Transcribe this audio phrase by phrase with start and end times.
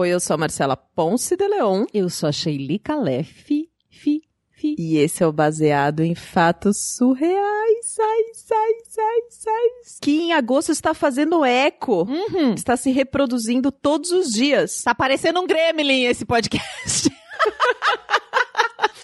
[0.00, 1.84] Oi, eu sou a Marcela Ponce de Leon.
[1.92, 3.30] Eu sou a Sheili Calef.
[3.44, 4.74] Fi, fi.
[4.78, 7.84] E esse é o baseado em fatos surreais.
[7.84, 9.68] Sai, sai, sai, sai.
[10.00, 12.08] Que em agosto está fazendo eco.
[12.08, 12.54] Uhum.
[12.54, 14.82] Está se reproduzindo todos os dias.
[14.82, 17.10] Tá parecendo um gremlin esse podcast.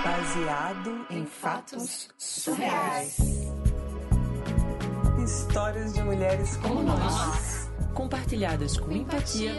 [0.04, 3.16] Baseado em fatos surreais.
[5.28, 7.70] Histórias de mulheres como nós.
[7.92, 9.52] compartilhadas com empatia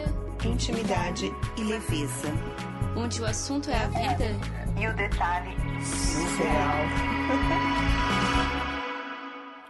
[0.43, 2.27] Intimidade e leveza.
[2.97, 4.25] onde o assunto é a vida.
[4.81, 6.85] E o detalhe surreal.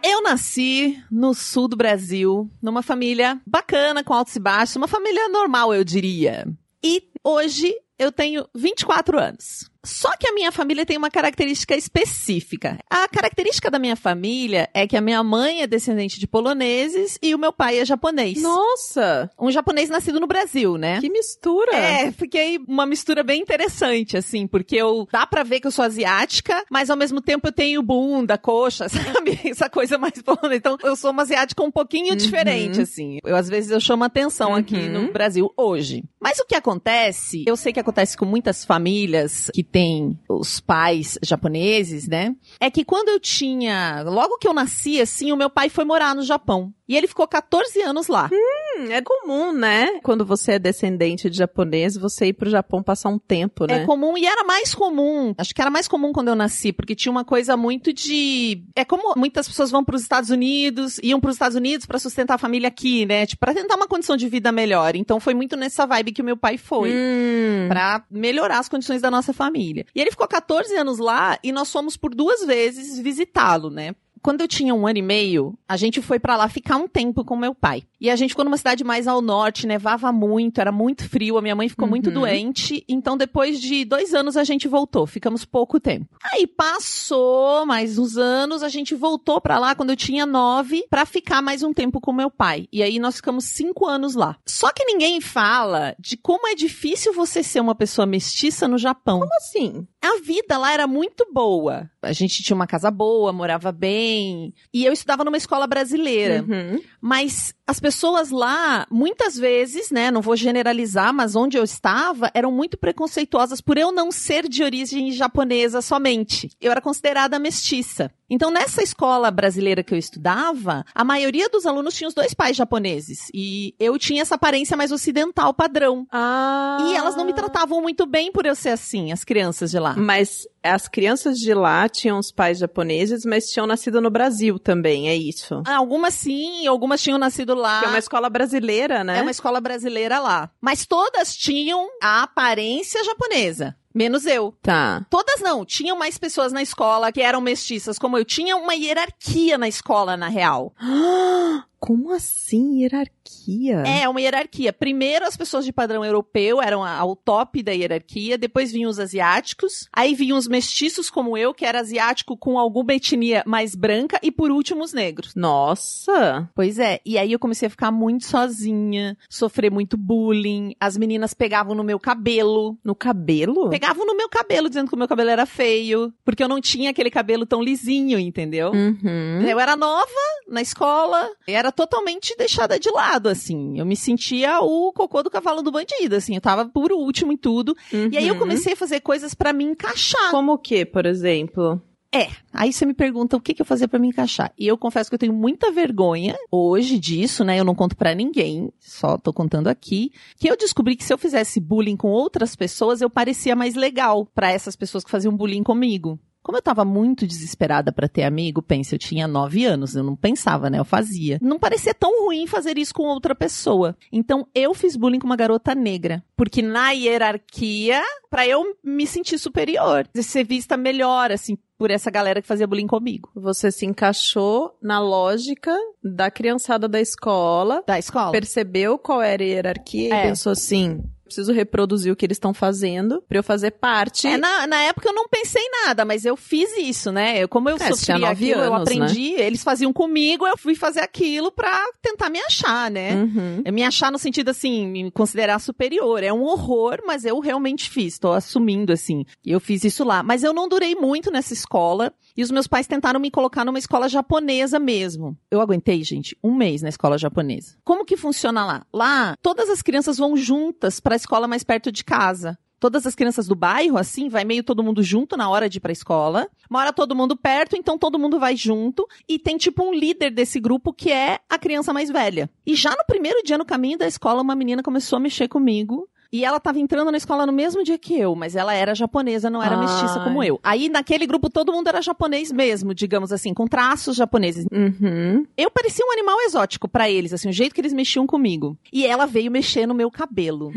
[0.02, 5.28] Eu nasci no sul do Brasil, numa família bacana, com altos e baixos, uma família
[5.28, 6.48] normal, eu diria.
[6.82, 9.69] E hoje eu tenho 24 anos.
[9.84, 12.78] Só que a minha família tem uma característica específica.
[12.90, 17.34] A característica da minha família é que a minha mãe é descendente de poloneses e
[17.34, 18.42] o meu pai é japonês.
[18.42, 21.00] Nossa, Um japonês nascido no Brasil, né?
[21.00, 21.74] que mistura.
[21.74, 25.84] É, fiquei uma mistura bem interessante, assim, porque eu dá pra ver que eu sou
[25.84, 29.38] asiática, mas ao mesmo tempo eu tenho bunda, coxa, sabe?
[29.44, 30.54] Essa coisa mais polonesa.
[30.56, 33.18] Então, eu sou uma asiática um pouquinho diferente, assim.
[33.24, 35.06] Eu, às vezes, eu chamo atenção aqui Uhum.
[35.06, 36.04] no Brasil hoje.
[36.20, 41.18] Mas o que acontece, eu sei que acontece com muitas famílias que têm os pais
[41.22, 42.34] japoneses, né?
[42.58, 46.14] É que quando eu tinha, logo que eu nasci, assim, o meu pai foi morar
[46.14, 46.72] no Japão.
[46.90, 48.28] E ele ficou 14 anos lá.
[48.32, 50.00] Hum, é comum, né?
[50.02, 53.82] Quando você é descendente de japonês, você ir pro Japão passar um tempo, né?
[53.82, 55.32] É comum e era mais comum.
[55.38, 58.64] Acho que era mais comum quando eu nasci, porque tinha uma coisa muito de.
[58.74, 61.96] É como muitas pessoas vão para os Estados Unidos, iam para os Estados Unidos para
[62.00, 63.24] sustentar a família aqui, né?
[63.24, 64.96] Tipo, para tentar uma condição de vida melhor.
[64.96, 66.90] Então foi muito nessa vibe que o meu pai foi.
[66.92, 67.68] Hum.
[67.68, 69.59] Pra melhorar as condições da nossa família.
[69.94, 73.94] E ele ficou 14 anos lá e nós fomos por duas vezes visitá-lo, né?
[74.22, 77.24] Quando eu tinha um ano e meio, a gente foi pra lá ficar um tempo
[77.24, 77.82] com meu pai.
[78.00, 81.42] E a gente ficou numa cidade mais ao norte, nevava muito, era muito frio, a
[81.42, 82.14] minha mãe ficou muito Uhum.
[82.14, 82.84] doente.
[82.88, 85.06] Então, depois de dois anos, a gente voltou.
[85.06, 86.06] Ficamos pouco tempo.
[86.32, 91.04] Aí passou mais uns anos, a gente voltou pra lá quando eu tinha nove, pra
[91.06, 92.68] ficar mais um tempo com meu pai.
[92.72, 94.36] E aí nós ficamos cinco anos lá.
[94.46, 99.20] Só que ninguém fala de como é difícil você ser uma pessoa mestiça no Japão.
[99.20, 99.86] Como assim?
[100.02, 101.90] A vida lá era muito boa.
[102.02, 104.54] A gente tinha uma casa boa, morava bem.
[104.72, 106.42] E eu estudava numa escola brasileira.
[106.48, 106.80] Uhum.
[107.00, 112.50] Mas as pessoas lá, muitas vezes, né, não vou generalizar, mas onde eu estava, eram
[112.50, 116.50] muito preconceituosas por eu não ser de origem japonesa somente.
[116.60, 118.10] Eu era considerada mestiça.
[118.30, 122.56] Então, nessa escola brasileira que eu estudava, a maioria dos alunos tinha os dois pais
[122.56, 123.28] japoneses.
[123.34, 126.06] E eu tinha essa aparência mais ocidental padrão.
[126.12, 126.78] Ah.
[126.88, 129.94] E elas não me tratavam muito bem por eu ser assim, as crianças de lá.
[129.96, 135.08] Mas as crianças de lá tinham os pais japoneses, mas tinham nascido no Brasil também,
[135.08, 135.62] é isso?
[135.66, 137.80] Ah, Algumas sim, algumas tinham nascido lá.
[137.80, 139.18] Que é uma escola brasileira, né?
[139.18, 140.50] É uma escola brasileira lá.
[140.60, 143.76] Mas todas tinham a aparência japonesa.
[143.94, 144.54] Menos eu.
[144.62, 145.04] Tá.
[145.10, 145.64] Todas não.
[145.64, 148.24] Tinham mais pessoas na escola que eram mestiças, como eu.
[148.24, 150.72] Tinha uma hierarquia na escola, na real.
[151.80, 153.82] Como assim, hierarquia?
[153.86, 154.70] É, uma hierarquia.
[154.70, 159.88] Primeiro, as pessoas de padrão europeu eram ao top da hierarquia, depois vinham os asiáticos,
[159.90, 164.30] aí vinham os mestiços como eu, que era asiático com alguma etnia mais branca, e
[164.30, 165.34] por último, os negros.
[165.34, 166.48] Nossa!
[166.54, 171.32] Pois é, e aí eu comecei a ficar muito sozinha, sofrer muito bullying, as meninas
[171.32, 173.70] pegavam no meu cabelo, No cabelo?
[173.70, 176.90] pegavam no meu cabelo dizendo que o meu cabelo era feio, porque eu não tinha
[176.90, 178.70] aquele cabelo tão lisinho, entendeu?
[178.72, 179.40] Uhum.
[179.48, 180.04] Eu era nova
[180.46, 183.78] na escola, e era totalmente deixada de lado, assim.
[183.78, 186.34] Eu me sentia o cocô do cavalo do bandido, assim.
[186.34, 187.76] Eu tava por último em tudo.
[187.92, 188.40] E aí eu Uhum.
[188.40, 190.30] comecei a fazer coisas pra me encaixar.
[190.30, 191.80] Como o que, por exemplo?
[192.12, 192.28] É.
[192.52, 194.52] Aí você me pergunta o que, que eu fazia pra me encaixar.
[194.58, 197.60] E eu confesso que eu tenho muita vergonha hoje disso, né?
[197.60, 201.18] Eu não conto pra ninguém, só tô contando aqui, que eu descobri que se eu
[201.18, 205.62] fizesse bullying com outras pessoas, eu parecia mais legal pra essas pessoas que faziam bullying
[205.62, 206.18] comigo.
[206.42, 210.16] Como eu tava muito desesperada pra ter amigo, pensa, eu tinha nove anos, eu não
[210.16, 210.78] pensava, né?
[210.78, 211.38] Eu fazia.
[211.42, 213.96] Não parecia tão ruim fazer isso com outra pessoa.
[214.10, 216.22] Então eu fiz bullying com uma garota negra.
[216.36, 222.40] Porque na hierarquia, pra eu me sentir superior, ser vista melhor, assim, por essa galera
[222.40, 223.30] que fazia bullying comigo.
[223.34, 228.32] Você se encaixou na lógica da criançada da escola, Da escola.
[228.32, 230.20] percebeu qual era a hierarquia É.
[230.24, 234.26] e pensou assim: preciso reproduzir o que eles estão fazendo pra eu fazer parte.
[234.26, 237.42] É, na, na época eu não pensei nada, mas eu fiz isso, né?
[237.42, 238.96] Eu, como eu É, sofri aquilo, eu anos, né?
[239.04, 243.14] aprendi, eles faziam comigo, eu fui fazer aquilo pra tentar me achar, né?
[243.14, 243.62] Uhum.
[243.64, 246.22] É Me achar no sentido assim, me considerar superior.
[246.22, 248.18] É um horror, mas eu realmente fiz.
[248.18, 249.24] Tô assumindo assim.
[249.46, 250.22] Eu fiz isso lá.
[250.22, 252.12] Mas eu não durei muito nessa escola.
[252.36, 255.36] E os meus pais tentaram me colocar numa escola japonesa mesmo.
[255.50, 257.76] Eu aguentei, gente, um mês na escola japonesa.
[257.84, 258.86] Como que funciona lá?
[258.92, 262.58] Lá, todas as crianças vão juntas pra escola mais perto de casa.
[262.78, 265.80] Todas as crianças do bairro, assim, vai meio todo mundo junto na hora de ir
[265.80, 266.48] pra escola.
[266.68, 269.06] Mora todo mundo perto, então todo mundo vai junto.
[269.28, 272.48] E tem tipo um líder desse grupo que é a criança mais velha.
[272.66, 276.08] E já no primeiro dia no caminho da escola, uma menina começou a mexer comigo.
[276.32, 279.50] E ela tava entrando na escola no mesmo dia que eu, mas ela era japonesa,
[279.50, 279.82] não era Ai.
[279.82, 280.60] mestiça como eu.
[280.62, 284.66] Aí naquele grupo todo mundo era japonês mesmo, digamos assim, com traços japoneses.
[284.70, 285.44] Uhum.
[285.56, 288.78] Eu parecia um animal exótico pra eles, assim, o jeito que eles mexiam comigo.
[288.92, 290.72] E ela veio mexer no meu cabelo.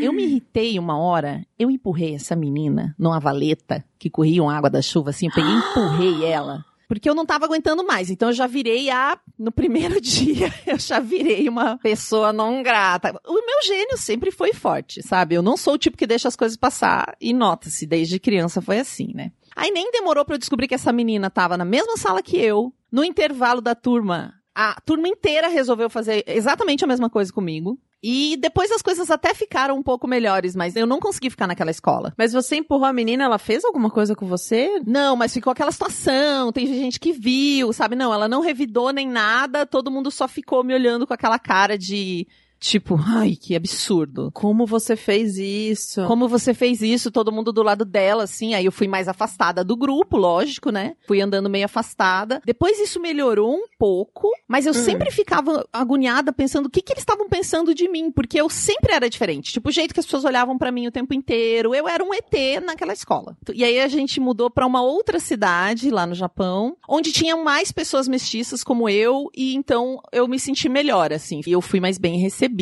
[0.00, 4.82] Eu me irritei uma hora, eu empurrei essa menina numa valeta que corria água da
[4.82, 6.64] chuva, assim, eu peguei e empurrei ela.
[6.94, 8.08] Porque eu não tava aguentando mais.
[8.08, 9.18] Então eu já virei a.
[9.38, 13.20] No primeiro dia, eu já virei uma pessoa não grata.
[13.26, 15.34] O meu gênio sempre foi forte, sabe?
[15.34, 17.16] Eu não sou o tipo que deixa as coisas passar.
[17.20, 19.32] E nota-se, desde criança foi assim, né?
[19.56, 22.72] Aí nem demorou pra eu descobrir que essa menina tava na mesma sala que eu,
[22.90, 24.34] no intervalo da turma.
[24.54, 27.78] A turma inteira resolveu fazer exatamente a mesma coisa comigo.
[28.06, 31.70] E depois as coisas até ficaram um pouco melhores, mas eu não consegui ficar naquela
[31.70, 32.12] escola.
[32.18, 34.78] Mas você empurrou a menina, ela fez alguma coisa com você?
[34.86, 37.96] Não, mas ficou aquela situação, tem gente que viu, sabe?
[37.96, 41.78] Não, ela não revidou nem nada, todo mundo só ficou me olhando com aquela cara
[41.78, 42.28] de
[42.70, 44.30] tipo, ai, que absurdo.
[44.32, 46.06] Como você fez isso?
[46.06, 47.10] Como você fez isso?
[47.10, 48.54] Todo mundo do lado dela, assim.
[48.54, 50.94] Aí eu fui mais afastada do grupo, lógico, né?
[51.06, 52.40] Fui andando meio afastada.
[52.44, 54.74] Depois isso melhorou um pouco, mas eu Hum.
[54.74, 58.92] sempre ficava agoniada pensando o que, que eles estavam pensando de mim, porque eu sempre
[58.94, 59.52] era diferente.
[59.52, 61.74] Tipo, o jeito que as pessoas olhavam pra mim o tempo inteiro.
[61.74, 63.36] Eu era um ET naquela escola.
[63.52, 67.70] E aí a gente mudou pra uma outra cidade lá no Japão, onde tinha mais
[67.70, 71.40] pessoas mestiças como eu, e então eu me senti melhor, assim.
[71.46, 72.53] E eu fui mais bem recebida.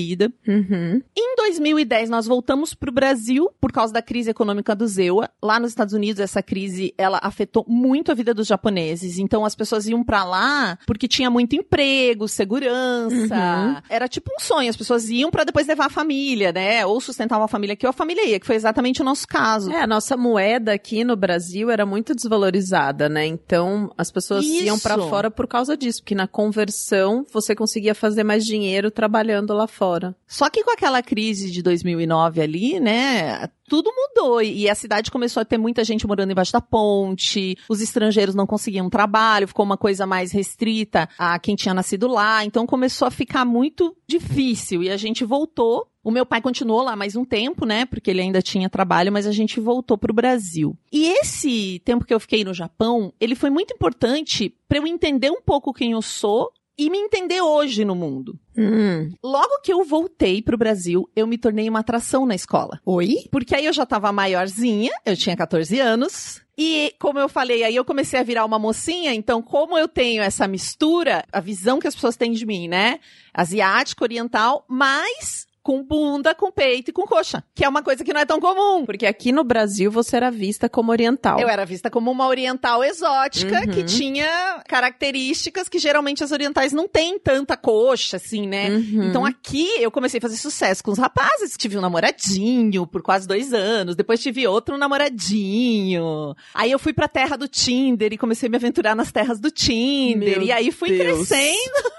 [0.46, 1.02] Uhum.
[1.16, 5.28] Em 2010, nós voltamos para o Brasil por causa da crise econômica do Zewa.
[5.42, 9.18] Lá nos Estados Unidos, essa crise, ela afetou muito a vida dos japoneses.
[9.18, 13.34] Então, as pessoas iam para lá porque tinha muito emprego, segurança.
[13.34, 13.82] Uhum.
[13.88, 14.70] Era tipo um sonho.
[14.70, 16.84] As pessoas iam para depois levar a família, né?
[16.86, 19.70] Ou sustentar uma família aqui ou a família ia, que foi exatamente o nosso caso.
[19.70, 23.26] É, a nossa moeda aqui no Brasil era muito desvalorizada, né?
[23.26, 25.08] Então, as pessoas iam pra Isso.
[25.08, 29.81] fora por causa disso, porque na conversão você conseguia fazer mais dinheiro trabalhando lá fora.
[30.26, 35.40] Só que com aquela crise de 2009 ali, né, tudo mudou e a cidade começou
[35.40, 39.76] a ter muita gente morando embaixo da ponte, os estrangeiros não conseguiam trabalho, ficou uma
[39.76, 44.90] coisa mais restrita a quem tinha nascido lá, então começou a ficar muito difícil e
[44.90, 45.88] a gente voltou.
[46.04, 49.26] O meu pai continuou lá mais um tempo, né, porque ele ainda tinha trabalho, mas
[49.26, 50.76] a gente voltou pro Brasil.
[50.92, 55.30] E esse tempo que eu fiquei no Japão, ele foi muito importante para eu entender
[55.30, 56.52] um pouco quem eu sou
[56.86, 58.36] e me entender hoje no mundo.
[58.58, 59.12] Hum.
[59.22, 62.80] Logo que eu voltei pro Brasil, eu me tornei uma atração na escola.
[62.84, 63.24] Oi?
[63.30, 66.40] Porque aí eu já tava maiorzinha, eu tinha 14 anos.
[66.58, 70.22] E, como eu falei, aí eu comecei a virar uma mocinha, então, como eu tenho
[70.22, 72.98] essa mistura, a visão que as pessoas têm de mim, né?
[73.32, 78.12] Asiática, oriental, mas com bunda, com peito e com coxa, que é uma coisa que
[78.12, 78.84] não é tão comum.
[78.84, 81.38] Porque aqui no Brasil você era vista como oriental.
[81.38, 83.66] Eu era vista como uma oriental exótica Uhum.
[83.70, 88.70] que tinha características que geralmente as orientais não têm tanta coxa, assim, né?
[88.70, 89.04] Uhum.
[89.08, 91.56] Então aqui eu comecei a fazer sucesso com os rapazes.
[91.56, 93.94] Tive um namoradinho por quase dois anos.
[93.96, 96.34] Depois tive outro namoradinho.
[96.54, 99.50] Aí eu fui pra terra do Tinder e comecei a me aventurar nas terras do
[99.50, 100.38] Tinder.
[100.38, 101.28] Meu e aí fui Deus.
[101.28, 101.92] crescendo.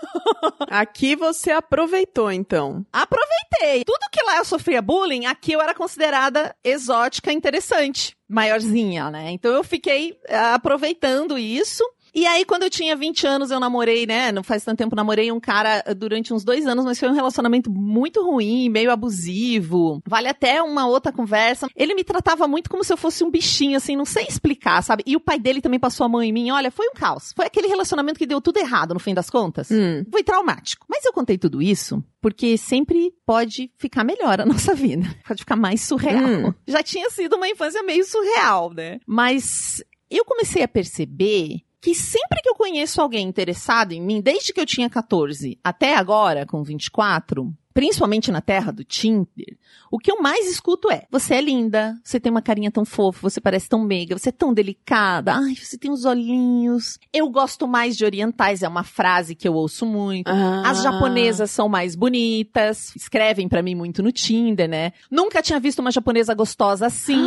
[0.70, 2.86] Aqui você aproveitou, então.
[2.92, 3.44] Aproveitei.
[3.86, 8.16] Tudo que lá eu sofria bullying, aqui eu era considerada exótica interessante.
[8.28, 9.32] Maiorzinha, né?
[9.32, 11.84] Então eu fiquei ah, aproveitando isso.
[12.14, 14.32] E aí, quando eu tinha 20 anos, eu namorei, né?
[14.32, 17.14] Não faz tanto tempo, namorei um cara ah, durante uns dois anos, mas foi um
[17.14, 20.02] relacionamento muito ruim, meio abusivo.
[20.06, 21.68] Vale até uma outra conversa.
[21.76, 25.04] Ele me tratava muito como se eu fosse um bichinho, assim, não sei explicar, sabe?
[25.06, 26.52] E o pai dele também passou a mão em mim.
[26.52, 27.34] Olha, foi um caos.
[27.36, 29.72] Foi aquele relacionamento que deu tudo errado, no fim das contas.
[29.72, 30.04] Hum.
[30.12, 30.86] Foi traumático.
[30.90, 35.06] Mas eu contei tudo isso porque sempre pode ficar melhor a nossa vida.
[35.28, 36.24] Pode ficar mais surreal.
[36.24, 36.54] Hum.
[36.66, 39.02] Já tinha sido uma infância meio surreal, né?
[39.06, 44.54] Mas eu comecei a perceber que sempre que eu conheço alguém interessado em mim, desde
[44.54, 49.58] que eu tinha 14 até agora, com 24, principalmente na terra do Tinder,
[49.92, 53.30] o que eu mais escuto é: você é linda, você tem uma carinha tão fofa,
[53.30, 56.98] você parece tão meiga, você é tão delicada, ai, você tem os olhinhos.
[57.12, 60.30] Eu gosto mais de orientais, é uma frase que eu ouço muito.
[60.30, 60.64] Ah.
[60.66, 64.94] As japonesas são mais bonitas, escrevem pra mim muito no Tinder, né?
[65.12, 67.22] Nunca tinha visto uma japonesa gostosa assim.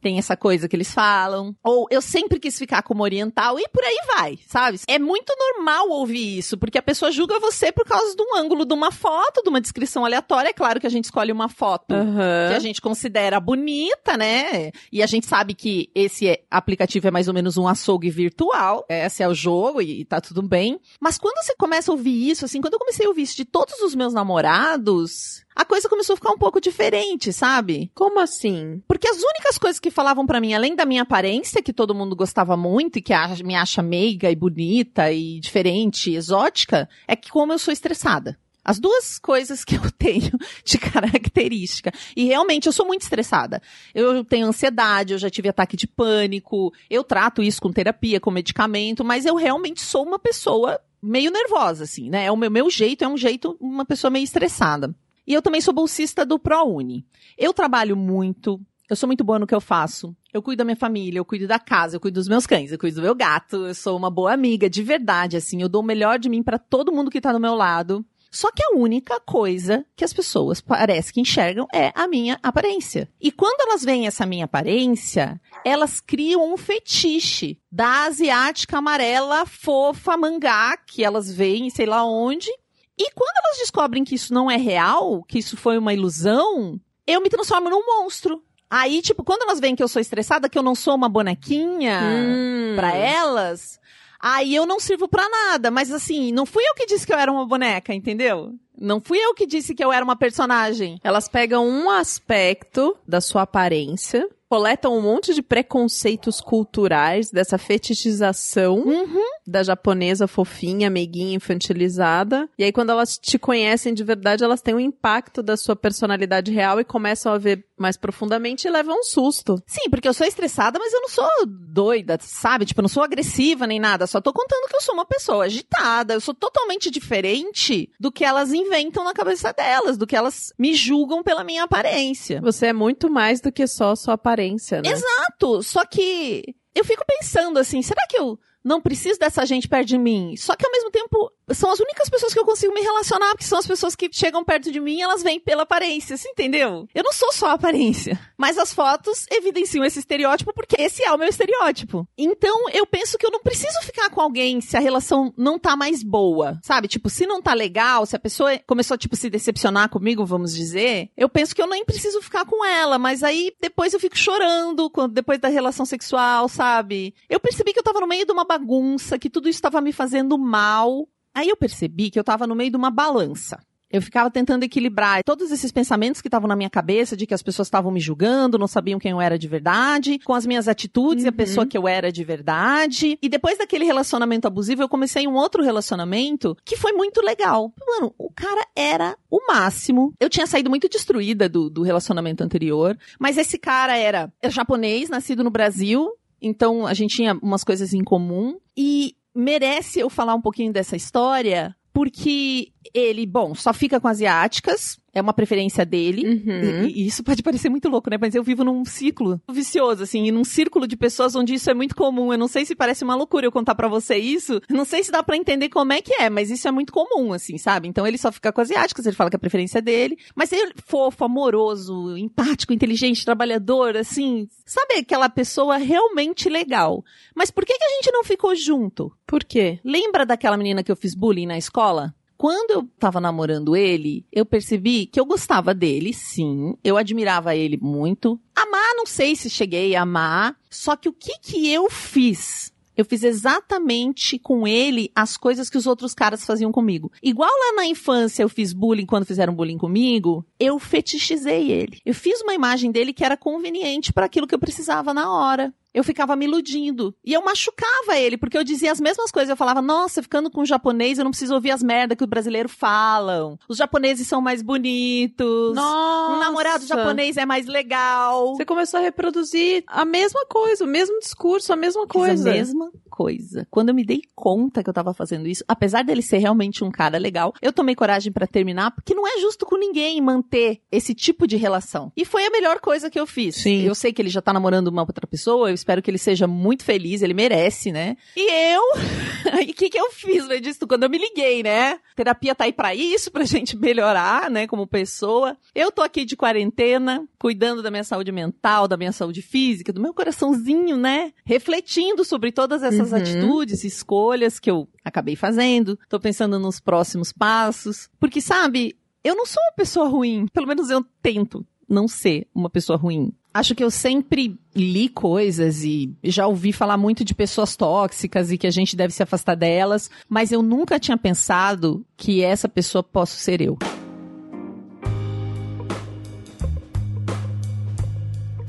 [0.00, 1.54] Tem essa coisa que eles falam.
[1.62, 4.78] Ou eu sempre quis ficar como oriental e por aí vai, sabe?
[4.86, 8.64] É muito normal ouvir isso, porque a pessoa julga você por causa de um ângulo
[8.64, 10.50] de uma foto, de uma descrição aleatória.
[10.50, 12.54] É claro que a gente escolhe uma foto que Aham.
[12.54, 14.70] a gente considera bonita, né?
[14.92, 18.84] E a gente sabe que esse aplicativo é mais ou menos um açougue virtual.
[18.88, 20.80] Esse é o jogo e, e tá tudo bem.
[21.00, 23.44] Mas quando você começa a ouvir isso, assim, quando eu comecei a ouvir isso de
[23.44, 27.90] todos os meus namorados, a coisa começou a ficar um pouco diferente, sabe?
[27.92, 28.80] Como assim?
[28.86, 32.14] Porque as únicas coisas que falavam pra mim, além da minha aparência, que todo mundo
[32.14, 33.12] gostava muito e que
[33.42, 38.38] me acha meiga e bonita e diferente, e exótica, é que como eu sou estressada.
[38.64, 40.30] As duas coisas que eu tenho
[40.64, 41.90] de característica.
[42.14, 43.60] E realmente eu sou muito estressada.
[43.92, 48.30] Eu tenho ansiedade, eu já tive ataque de pânico, eu trato isso com terapia, com
[48.30, 52.26] medicamento, mas eu realmente sou uma pessoa meio nervosa, assim, né?
[52.26, 54.94] É o meu, meu jeito, é um jeito, uma pessoa meio estressada.
[55.28, 57.06] E eu também sou bolsista do ProUni.
[57.36, 58.58] Eu trabalho muito,
[58.88, 60.16] eu sou muito boa no que eu faço.
[60.32, 62.78] Eu cuido da minha família, eu cuido da casa, eu cuido dos meus cães, eu
[62.78, 65.84] cuido do meu gato, eu sou uma boa amiga, de verdade, assim, eu dou o
[65.84, 68.02] melhor de mim pra todo mundo que tá do meu lado.
[68.30, 73.06] Só que a única coisa que as pessoas parece que enxergam é a minha aparência.
[73.20, 80.16] E quando elas veem essa minha aparência, elas criam um fetiche da asiática amarela fofa
[80.16, 82.50] mangá que elas veem, sei lá onde.
[82.98, 87.20] E quando elas descobrem que isso não é real, que isso foi uma ilusão, eu
[87.22, 88.42] me transformo num monstro.
[88.70, 92.00] Aí, tipo, quando elas veem que eu sou estressada, que eu não sou uma bonequinha
[92.02, 92.74] Hum.
[92.76, 93.80] pra elas,
[94.20, 95.70] aí eu não sirvo pra nada.
[95.70, 98.52] Mas assim, não fui eu que disse que eu era uma boneca, entendeu?
[98.80, 101.00] Não fui eu que disse que eu era uma personagem.
[101.02, 108.76] Elas pegam um aspecto da sua aparência, coletam um monte de preconceitos culturais dessa fetichização
[108.78, 109.22] Uhum.
[109.48, 112.48] Da japonesa fofinha, meiguinha, infantilizada.
[112.58, 116.52] E aí, quando elas te conhecem de verdade, elas têm um impacto da sua personalidade
[116.52, 119.62] real e começam a ver mais profundamente e levam um susto.
[119.66, 122.66] Sim, porque eu sou estressada, mas eu não sou doida, sabe?
[122.66, 124.06] Tipo, eu não sou agressiva nem nada.
[124.06, 126.14] Só tô contando que eu sou uma pessoa agitada.
[126.14, 130.74] Eu sou totalmente diferente do que elas inventam na cabeça delas, do que elas me
[130.74, 132.40] julgam pela minha aparência.
[132.42, 134.90] Você é muito mais do que só sua aparência, né?
[134.90, 135.62] Exato.
[135.62, 138.38] Só que eu fico pensando assim, será que eu
[138.68, 140.36] não preciso dessa gente perto de mim?
[140.36, 143.44] Só que ao mesmo tempo, são as únicas pessoas que eu consigo me relacionar, porque
[143.44, 146.86] são as pessoas que chegam perto de mim elas vêm pela aparência, você entendeu?
[146.94, 148.18] Eu não sou só a aparência.
[148.36, 152.06] Mas as fotos evidenciam esse estereótipo porque esse é o meu estereótipo.
[152.16, 155.74] Então, eu penso que eu não preciso ficar com alguém se a relação não tá
[155.74, 156.88] mais boa, sabe?
[156.88, 161.10] Tipo, se não tá legal, se a pessoa começou, tipo, se decepcionar comigo, vamos dizer,
[161.16, 164.90] eu penso que eu nem preciso ficar com ela, mas aí depois eu fico chorando
[164.90, 167.14] quando, depois da relação sexual, sabe?
[167.28, 169.92] Eu percebi que eu tava no meio de uma bagunça, que tudo isso tava me
[169.92, 171.06] fazendo mal.
[171.34, 173.58] Aí eu percebi que eu tava no meio de uma balança.
[173.90, 177.42] Eu ficava tentando equilibrar todos esses pensamentos que estavam na minha cabeça de que as
[177.42, 181.24] pessoas estavam me julgando, não sabiam quem eu era de verdade, com as minhas atitudes
[181.24, 181.36] e a Uhum.
[181.36, 183.18] pessoa que eu era de verdade.
[183.22, 187.72] E depois daquele relacionamento abusivo, eu comecei um outro relacionamento que foi muito legal.
[187.86, 190.12] Mano, o cara era o máximo.
[190.20, 195.42] Eu tinha saído muito destruída do, do relacionamento anterior, mas esse cara era japonês, nascido
[195.42, 196.10] no Brasil,
[196.40, 198.58] então a gente tinha umas coisas em comum.
[198.76, 204.98] E merece eu falar um pouquinho dessa história, porque Ele, bom, só fica com asiáticas,
[205.18, 206.26] é uma preferência dele.
[206.26, 206.84] Uhum.
[206.84, 208.16] E, e isso pode parecer muito louco, né?
[208.20, 211.74] Mas eu vivo num ciclo vicioso, assim, e num círculo de pessoas onde isso é
[211.74, 212.32] muito comum.
[212.32, 214.60] Eu não sei se parece uma loucura eu contar pra você isso.
[214.68, 217.32] Não sei se dá pra entender como é que é, mas isso é muito comum,
[217.32, 217.88] assim, sabe?
[217.88, 220.18] Então ele só fica com asiáticos, ele fala que é a preferência dele.
[220.34, 224.48] Mas ele é fofo, amoroso, empático, inteligente, trabalhador, assim.
[224.64, 227.04] Sabe aquela pessoa realmente legal.
[227.34, 229.12] Mas por que, que a gente não ficou junto?
[229.26, 229.78] Por quê?
[229.84, 232.14] Lembra daquela menina que eu fiz bullying na escola?
[232.38, 236.76] Quando eu tava namorando ele, eu percebi que eu gostava dele, sim.
[236.84, 238.40] Eu admirava ele muito.
[238.54, 240.56] Amar, não sei se cheguei a amar.
[240.70, 242.72] Só que o que que eu fiz?
[242.96, 247.12] Eu fiz exatamente com ele as coisas que os outros caras faziam comigo.
[247.22, 252.00] Igual lá na infância eu fiz bullying quando fizeram bullying comigo, eu fetichizei ele.
[252.04, 255.72] Eu fiz uma imagem dele que era conveniente para aquilo que eu precisava na hora.
[255.94, 257.14] Eu ficava me iludindo.
[257.24, 259.50] E eu machucava ele, porque eu dizia as mesmas coisas.
[259.50, 262.28] Eu falava, nossa, ficando com um japonês, eu não preciso ouvir as merdas que os
[262.28, 263.58] brasileiros falam.
[263.68, 265.74] Os japoneses são mais bonitos.
[265.74, 266.34] Nossa!
[266.34, 268.54] Um namorado japonês é mais legal.
[268.54, 272.50] Você começou a reproduzir a mesma coisa, o mesmo discurso, a mesma Fiz coisa.
[272.50, 273.66] a mesma coisa.
[273.68, 276.90] Quando eu me dei conta que eu tava fazendo isso, apesar dele ser realmente um
[276.90, 281.16] cara legal, eu tomei coragem pra terminar, porque não é justo com ninguém manter esse
[281.16, 282.12] tipo de relação.
[282.16, 283.56] E foi a melhor coisa que eu fiz.
[283.56, 283.82] Sim.
[283.82, 286.46] Eu sei que ele já tá namorando uma outra pessoa, eu espero que ele seja
[286.46, 288.16] muito feliz, ele merece, né?
[288.36, 288.82] E eu,
[289.66, 290.86] e o que que eu fiz, né, disso?
[290.86, 291.98] Quando eu me liguei, né?
[292.14, 295.56] Terapia tá aí pra isso, pra gente melhorar, né, como pessoa.
[295.74, 300.00] Eu tô aqui de quarentena, cuidando da minha saúde mental, da minha saúde física, do
[300.00, 301.32] meu coraçãozinho, né?
[301.44, 303.18] Refletindo sobre todas essas Uhum.
[303.18, 305.98] atitudes, escolhas que eu acabei fazendo.
[306.08, 308.08] Tô pensando nos próximos passos.
[308.18, 310.46] Porque, sabe, eu não sou uma pessoa ruim.
[310.52, 313.32] Pelo menos eu tento não ser uma pessoa ruim.
[313.52, 318.58] Acho que eu sempre li coisas e já ouvi falar muito de pessoas tóxicas e
[318.58, 323.02] que a gente deve se afastar delas, mas eu nunca tinha pensado que essa pessoa
[323.02, 323.76] posso ser eu.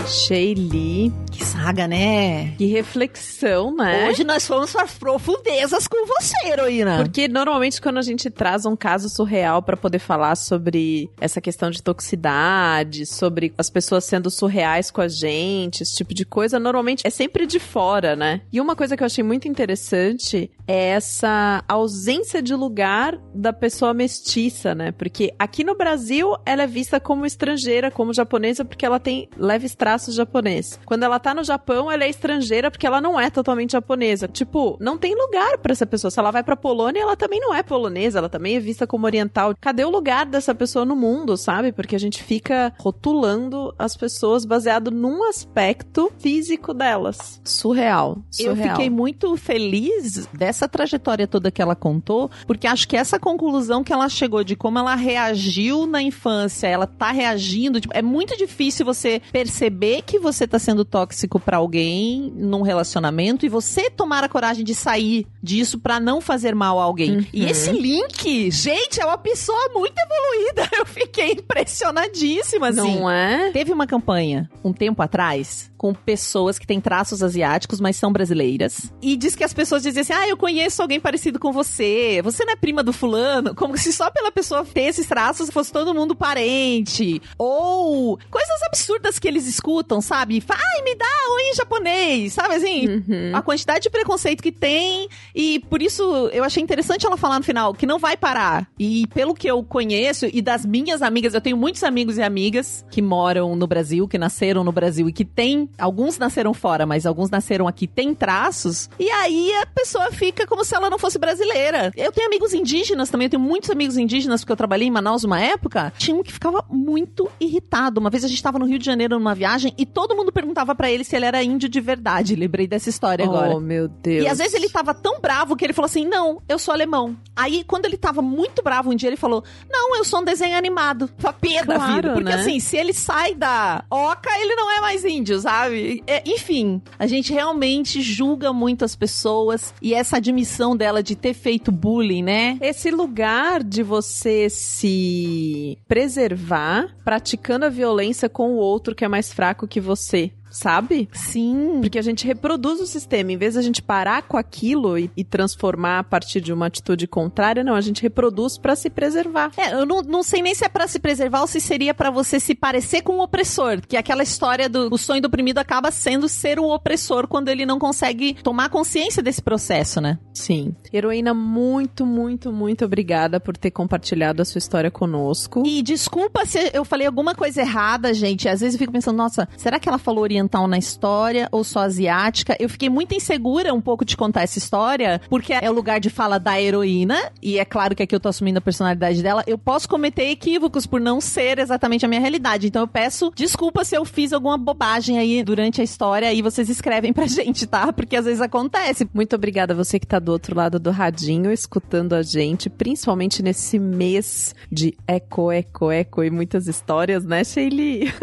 [0.07, 1.13] Sheili.
[1.39, 2.53] Que saga, né?
[2.57, 4.09] Que reflexão, né?
[4.09, 6.97] Hoje nós fomos para as profundezas com você, heroína.
[6.97, 11.71] Porque normalmente quando a gente traz um caso surreal pra poder falar sobre essa questão
[11.71, 17.07] de toxicidade, sobre as pessoas sendo surreais com a gente, esse tipo de coisa, normalmente
[17.07, 18.41] é sempre de fora, né?
[18.51, 23.93] E uma coisa que eu achei muito interessante é essa ausência de lugar da pessoa
[23.93, 24.91] mestiça, né?
[24.91, 29.73] Porque aqui no Brasil ela é vista como estrangeira, como japonesa, porque ela tem leves
[29.73, 30.77] traços japonês.
[30.85, 34.27] Quando ela tá no Japão, ela é estrangeira porque ela não é totalmente japonesa.
[34.27, 36.11] Tipo, não tem lugar pra essa pessoa.
[36.11, 39.05] Se ela vai pra Polônia, ela também não é polonesa, ela também é vista como
[39.05, 39.53] oriental.
[39.59, 41.71] Cadê o lugar dessa pessoa no mundo, sabe?
[41.71, 47.41] Porque a gente fica rotulando as pessoas baseado num aspecto físico delas.
[47.43, 48.23] Surreal.
[48.39, 48.75] Eu surreal.
[48.75, 53.93] fiquei muito feliz dessa trajetória toda que ela contou, porque acho que essa conclusão que
[53.93, 58.85] ela chegou de como ela reagiu na infância, ela tá reagindo, tipo, é muito difícil
[58.85, 64.29] você perceber que você tá sendo tóxico pra alguém num relacionamento e você tomar a
[64.29, 67.27] coragem de sair disso pra não fazer mal a alguém.
[67.33, 67.47] E Uhum.
[67.49, 70.69] esse link, gente, é uma pessoa muito evoluída.
[70.77, 72.99] Eu fiquei impressionadíssima, assim.
[72.99, 73.51] Não é?
[73.51, 78.91] Teve uma campanha um tempo atrás com pessoas que têm traços asiáticos, mas são brasileiras.
[79.01, 82.19] E diz que as pessoas diziam assim: Ah, eu conheço alguém parecido com você.
[82.21, 83.55] Você não é prima do fulano?
[83.55, 87.21] Como se só pela pessoa ter esses traços fosse todo mundo parente.
[87.37, 90.43] Ou coisas absurdas que eles escutam, sabe?
[90.49, 92.87] Ai, me dá oi em japonês, sabe assim?
[92.87, 93.31] Uhum.
[93.33, 95.07] A quantidade de preconceito que tem.
[95.33, 98.67] E por isso eu achei interessante ela falar no final que não vai parar.
[98.77, 102.83] E pelo que eu conheço e das minhas amigas, eu tenho muitos amigos e amigas
[102.91, 105.68] que moram no Brasil, que nasceram no Brasil e que têm.
[105.77, 108.89] Alguns nasceram fora, mas alguns nasceram aqui, têm traços.
[108.99, 111.91] E aí a pessoa fica como se ela não fosse brasileira.
[111.95, 115.23] Eu tenho amigos indígenas também, eu tenho muitos amigos indígenas, porque eu trabalhei em Manaus
[115.23, 115.93] uma época.
[115.97, 117.99] Tinha um que ficava muito irritado.
[117.99, 120.75] Uma vez a gente tava no Rio de Janeiro numa viagem e todo mundo perguntava
[120.75, 122.35] pra ele se ele era índio de verdade.
[122.35, 123.55] Lembrei dessa história agora.
[123.55, 124.25] Oh, meu Deus.
[124.25, 127.15] E às vezes ele tava tão bravo que ele falou assim: Não, eu sou alemão.
[127.35, 130.57] Aí, quando ele tava muito bravo um dia, ele falou: Não, eu sou um desenho
[130.57, 131.09] animado.
[131.17, 132.13] Foi a pé da Claro, vida.
[132.13, 132.35] Porque né?
[132.41, 135.58] assim, se ele sai da oca, ele não é mais índio, sabe?
[136.07, 141.33] É, enfim, a gente realmente julga muito as pessoas e essa admissão dela de ter
[141.33, 142.57] feito bullying, né?
[142.61, 149.33] Esse lugar de você se preservar praticando a violência com o outro que é mais
[149.33, 150.31] fraco que você.
[150.49, 151.09] Sabe?
[151.13, 151.79] Sim.
[151.81, 153.31] Porque a gente reproduz o sistema.
[153.31, 156.67] Em vez de a gente parar com aquilo e, e transformar a partir de uma
[156.67, 159.51] atitude contrária, não, a gente reproduz pra se preservar.
[159.57, 162.09] É, eu não, não sei nem se é pra se preservar ou se seria pra
[162.09, 163.81] você se parecer com o opressor.
[163.87, 167.65] Que aquela história do o sonho do oprimido acaba sendo ser o opressor quando ele
[167.65, 170.17] não consegue tomar consciência desse processo, né?
[170.33, 170.75] Sim.
[170.91, 175.63] Heroína, muito, muito, muito obrigada por ter compartilhado a sua história conosco.
[175.65, 178.47] E desculpa se eu falei alguma coisa errada, gente.
[178.47, 181.81] Às vezes eu fico pensando, nossa, será que ela falou oriental na história ou só
[181.81, 182.55] asiática?
[182.59, 186.09] Eu fiquei muito insegura um pouco de contar essa história, porque é o lugar de
[186.09, 189.43] fala da heroína, e é claro que aqui eu tô assumindo a personalidade dela.
[189.45, 192.67] Eu posso cometer equívocos por não ser exatamente a minha realidade.
[192.67, 196.69] Então eu peço desculpa se eu fiz alguma bobagem aí durante a história e vocês
[196.69, 197.91] escrevem pra gente, tá?
[197.91, 199.07] Porque às vezes acontece.
[199.13, 203.43] Muito obrigada a você que tá do outro lado do radinho, escutando a gente, principalmente
[203.43, 208.13] nesse mês de eco, eco, eco e muitas histórias, né, Sheili?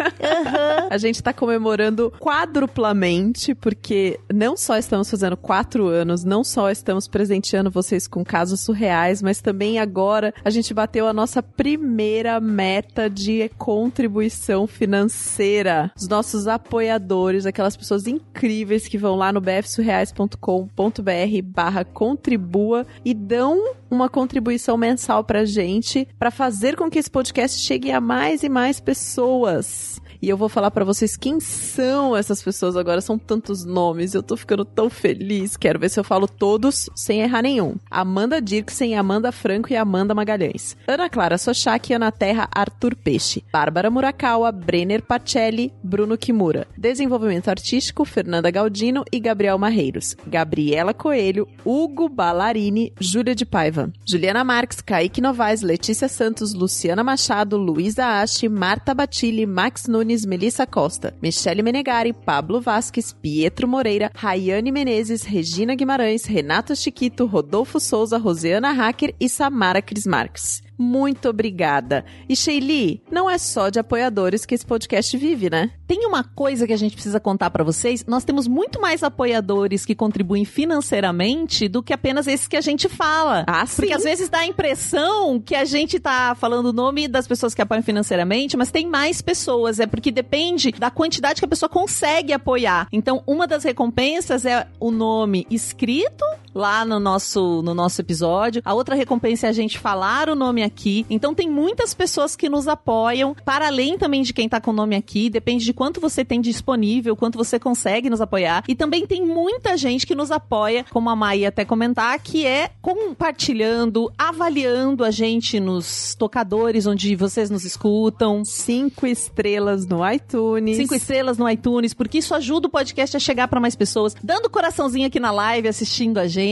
[0.90, 7.08] a gente tá comemorando quadruplamente, porque não só estamos fazendo quatro anos, não só estamos
[7.08, 13.08] presenteando vocês com casos surreais, mas também agora a gente bateu a nossa primeira meta
[13.08, 15.90] de contribuição financeira.
[15.96, 23.76] Os nossos apoiadores, aquelas pessoas incríveis que vão lá no bfsurreais.com.br barra contribua e dão
[23.90, 28.48] uma contribuição mensal pra gente para fazer com que esse podcast chegue a mais e
[28.48, 29.95] mais pessoas.
[30.20, 33.00] E eu vou falar pra vocês quem são essas pessoas agora.
[33.00, 34.14] São tantos nomes.
[34.14, 35.56] Eu tô ficando tão feliz.
[35.56, 37.76] Quero ver se eu falo todos sem errar nenhum.
[37.90, 40.76] Amanda Dirksen, Amanda Franco e Amanda Magalhães.
[40.86, 43.44] Ana Clara Sochak, Ana Terra, Arthur Peixe.
[43.52, 46.66] Bárbara Murakawa, Brenner Pacelli, Bruno Kimura.
[46.76, 50.16] Desenvolvimento Artístico, Fernanda Galdino e Gabriel Marreiros.
[50.26, 53.92] Gabriela Coelho, Hugo Ballarini, Júlia de Paiva.
[54.08, 60.66] Juliana Marques, Kaique Novaes, Letícia Santos, Luciana Machado, Luísa Ache, Marta Batilli, Max Nunes, Melissa
[60.66, 68.18] Costa, Michele Menegari, Pablo Vasques, Pietro Moreira, Rayane Menezes, Regina Guimarães, Renato Chiquito, Rodolfo Souza,
[68.18, 70.65] Rosiana Hacker e Samara Cris Marques.
[70.78, 72.04] Muito obrigada.
[72.28, 75.70] E Sheili, não é só de apoiadores que esse podcast vive, né?
[75.86, 78.04] Tem uma coisa que a gente precisa contar pra vocês.
[78.06, 82.88] Nós temos muito mais apoiadores que contribuem financeiramente do que apenas esses que a gente
[82.88, 83.44] fala.
[83.46, 83.76] Ah, sim.
[83.76, 87.54] Porque às vezes dá a impressão que a gente tá falando o nome das pessoas
[87.54, 89.80] que apoiam financeiramente, mas tem mais pessoas.
[89.80, 92.88] É porque depende da quantidade que a pessoa consegue apoiar.
[92.92, 96.24] Então, uma das recompensas é o nome escrito
[96.56, 98.62] lá no nosso, no nosso episódio.
[98.64, 101.04] A outra recompensa é a gente falar o nome aqui.
[101.10, 104.74] Então, tem muitas pessoas que nos apoiam, para além também de quem tá com o
[104.74, 105.28] nome aqui.
[105.28, 108.64] Depende de quanto você tem disponível, quanto você consegue nos apoiar.
[108.66, 112.70] E também tem muita gente que nos apoia, como a Maia até comentar, que é
[112.80, 118.42] compartilhando, avaliando a gente nos tocadores onde vocês nos escutam.
[118.44, 120.78] Cinco estrelas no iTunes.
[120.78, 124.48] Cinco estrelas no iTunes, porque isso ajuda o podcast a chegar para mais pessoas, dando
[124.48, 126.45] coraçãozinho aqui na live, assistindo a gente.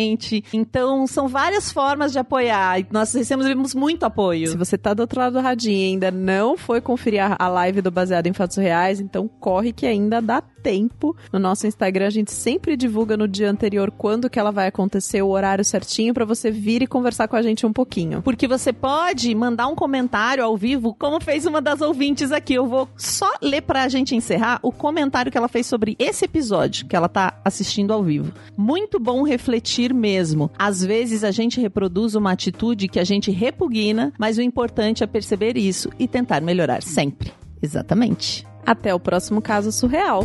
[0.53, 2.85] Então, são várias formas de apoiar.
[2.91, 4.49] Nós recebemos muito apoio.
[4.49, 7.81] Se você tá do outro lado do radinho e ainda não foi conferir a live
[7.81, 11.15] do Baseado em Fatos Reais, então corre que ainda dá tempo.
[11.31, 15.21] No nosso Instagram a gente sempre divulga no dia anterior quando que ela vai acontecer,
[15.21, 18.23] o horário certinho pra você vir e conversar com a gente um pouquinho.
[18.23, 22.55] Porque você pode mandar um comentário ao vivo, como fez uma das ouvintes aqui.
[22.55, 26.87] Eu vou só ler pra gente encerrar o comentário que ela fez sobre esse episódio
[26.87, 28.33] que ela tá assistindo ao vivo.
[28.57, 30.51] Muito bom refletir mesmo.
[30.59, 35.07] Às vezes a gente reproduz uma atitude que a gente repugna, mas o importante é
[35.07, 37.33] perceber isso e tentar melhorar sempre.
[37.61, 38.47] Exatamente.
[38.65, 40.25] Até o próximo caso surreal.